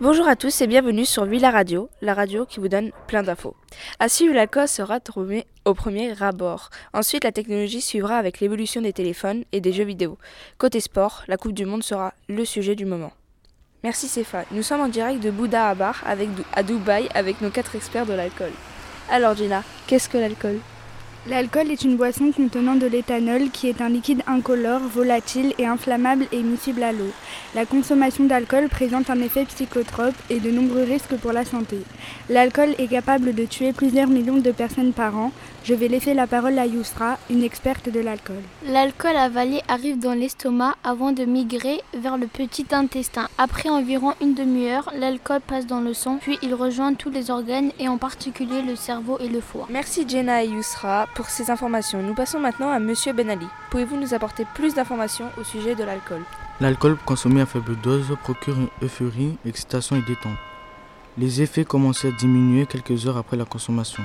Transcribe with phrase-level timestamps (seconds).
[0.00, 3.56] Bonjour à tous et bienvenue sur Villa Radio, la radio qui vous donne plein d'infos.
[3.98, 6.70] À suivre, l'alcool sera trouvé au premier rabord.
[6.94, 10.16] Ensuite, la technologie suivra avec l'évolution des téléphones et des jeux vidéo.
[10.56, 13.10] Côté sport, la Coupe du Monde sera le sujet du moment.
[13.82, 14.46] Merci Céphane.
[14.52, 16.04] Nous sommes en direct de Bouddha à Bar
[16.52, 18.52] à Dubaï avec nos quatre experts de l'alcool.
[19.10, 20.60] Alors Gina, qu'est-ce que l'alcool?
[21.26, 26.26] L'alcool est une boisson contenant de l'éthanol qui est un liquide incolore, volatile et inflammable
[26.32, 27.10] et miscible à l'eau.
[27.54, 31.78] La consommation d'alcool présente un effet psychotrope et de nombreux risques pour la santé.
[32.30, 35.32] L'alcool est capable de tuer plusieurs millions de personnes par an.
[35.64, 38.40] Je vais laisser la parole à Yousra, une experte de l'alcool.
[38.66, 43.28] L'alcool avalé arrive dans l'estomac avant de migrer vers le petit intestin.
[43.36, 47.72] Après environ une demi-heure, l'alcool passe dans le sang, puis il rejoint tous les organes
[47.78, 49.66] et en particulier le cerveau et le foie.
[49.68, 52.02] Merci Jenna et Yousra pour ces informations.
[52.02, 53.46] Nous passons maintenant à Monsieur Ben Ali.
[53.70, 56.22] Pouvez-vous nous apporter plus d'informations au sujet de l'alcool?
[56.60, 60.36] L'alcool consommé à faible dose procure une euphorie, excitation et détente.
[61.16, 64.02] Les effets commencent à diminuer quelques heures après la consommation,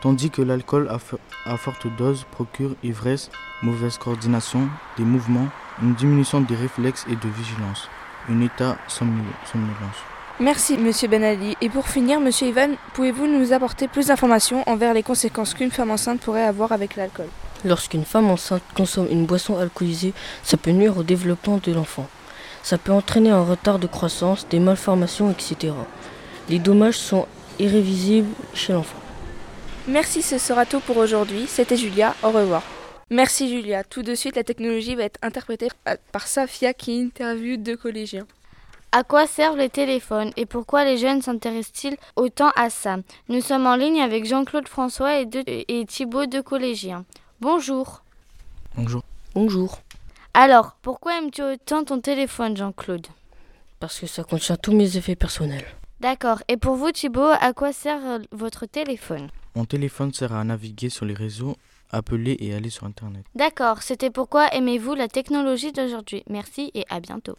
[0.00, 3.30] tandis que l'alcool à, forte dose procure ivresse,
[3.62, 5.48] mauvaise coordination des mouvements,
[5.82, 7.88] une diminution des réflexes et de vigilance,
[8.28, 10.15] un état somnolence.
[10.38, 11.56] Merci, monsieur Ben Ali.
[11.62, 15.90] Et pour finir, monsieur Ivan, pouvez-vous nous apporter plus d'informations envers les conséquences qu'une femme
[15.90, 17.28] enceinte pourrait avoir avec l'alcool?
[17.64, 22.06] Lorsqu'une femme enceinte consomme une boisson alcoolisée, ça peut nuire au développement de l'enfant.
[22.62, 25.72] Ça peut entraîner un retard de croissance, des malformations, etc.
[26.50, 27.26] Les dommages sont
[27.58, 28.98] irrévisibles chez l'enfant.
[29.88, 31.46] Merci, ce sera tout pour aujourd'hui.
[31.48, 32.62] C'était Julia, au revoir.
[33.08, 33.84] Merci Julia.
[33.84, 35.68] Tout de suite, la technologie va être interprétée
[36.12, 38.26] par Safia qui interviewe deux collégiens.
[38.92, 42.96] À quoi servent les téléphones et pourquoi les jeunes s'intéressent-ils autant à ça?
[43.28, 47.04] Nous sommes en ligne avec Jean-Claude François et, et Thibaut, deux collégiens.
[47.40, 48.02] Bonjour.
[48.74, 49.02] Bonjour.
[49.34, 49.80] Bonjour.
[50.32, 53.06] Alors, pourquoi aimes-tu autant ton téléphone, Jean-Claude?
[53.80, 55.66] Parce que ça contient tous mes effets personnels.
[56.00, 56.42] D'accord.
[56.48, 59.28] Et pour vous, Thibaut, à quoi sert votre téléphone?
[59.54, 61.56] Mon téléphone sert à naviguer sur les réseaux
[61.90, 63.24] appeler et aller sur Internet.
[63.34, 66.22] D'accord, c'était pourquoi aimez-vous la technologie d'aujourd'hui.
[66.28, 67.36] Merci et à bientôt.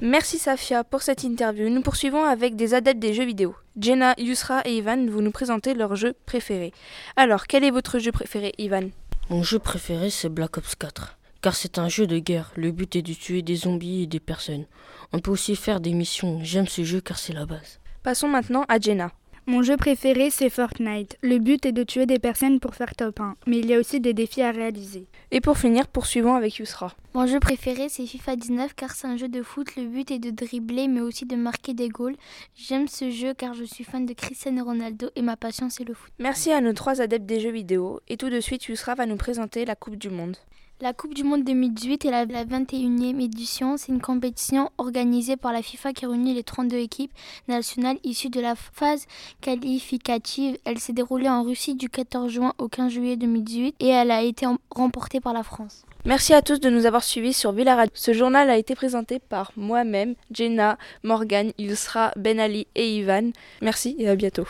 [0.00, 1.68] Merci Safia pour cette interview.
[1.68, 3.54] Nous poursuivons avec des adeptes des jeux vidéo.
[3.78, 6.72] Jenna, Yusra et Ivan vous nous présenter leur jeu préféré.
[7.16, 8.90] Alors, quel est votre jeu préféré, Ivan?
[9.30, 11.18] Mon jeu préféré, c'est Black Ops 4.
[11.40, 12.50] Car c'est un jeu de guerre.
[12.56, 14.66] Le but est de tuer des zombies et des personnes.
[15.12, 16.40] On peut aussi faire des missions.
[16.42, 17.78] J'aime ce jeu car c'est la base.
[18.02, 19.12] Passons maintenant à Jenna.
[19.48, 21.16] Mon jeu préféré, c'est Fortnite.
[21.22, 23.78] Le but est de tuer des personnes pour faire top 1, mais il y a
[23.78, 25.06] aussi des défis à réaliser.
[25.30, 26.92] Et pour finir, poursuivons avec Yusra.
[27.14, 29.74] Mon jeu préféré, c'est FIFA 19 car c'est un jeu de foot.
[29.76, 32.16] Le but est de dribbler, mais aussi de marquer des goals.
[32.56, 35.94] J'aime ce jeu car je suis fan de Cristiano Ronaldo et ma passion, c'est le
[35.94, 36.12] foot.
[36.18, 38.00] Merci à nos trois adeptes des jeux vidéo.
[38.06, 40.36] Et tout de suite, Yusra va nous présenter la Coupe du Monde.
[40.80, 43.76] La Coupe du Monde 2018 est la, 21e édition.
[43.76, 47.10] C'est une compétition organisée par la FIFA qui réunit les 32 équipes
[47.48, 49.06] nationales issues de la phase
[49.40, 50.56] qualificative.
[50.64, 54.22] Elle s'est déroulée en Russie du 14 juin au 15 juillet 2018 et elle a
[54.22, 55.84] été remportée par la France.
[56.04, 59.50] Merci à tous de nous avoir suivis sur Villa Ce journal a été présenté par
[59.56, 63.32] moi-même, Jenna, Morgan, Yusra, Ben Ali et Ivan.
[63.62, 64.46] Merci et à bientôt.